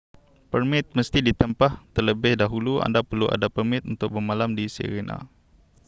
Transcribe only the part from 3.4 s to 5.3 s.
permit untuk bermalam di sirena